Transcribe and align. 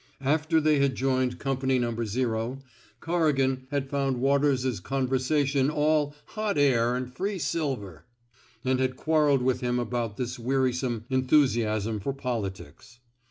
After 0.23 0.59
they 0.59 0.79
had 0.79 0.95
joined 0.95 1.37
Company 1.37 1.77
No. 1.77 1.93
0, 2.03 2.57
Corrigan 3.01 3.67
had 3.69 3.87
found 3.87 4.17
Waters 4.17 4.65
's 4.65 4.79
con 4.79 5.07
versation 5.07 5.71
all 5.71 6.15
hot 6.29 6.57
air 6.57 6.95
an* 6.95 7.05
free 7.05 7.37
silver/* 7.37 8.05
and 8.65 8.79
had 8.79 8.95
quarrelled 8.97 9.43
with 9.43 9.61
him 9.61 9.77
about 9.77 10.17
this 10.17 10.39
wearisome 10.39 11.05
enthusiasm 11.11 11.99
for 11.99 12.13
polities. 12.13 12.97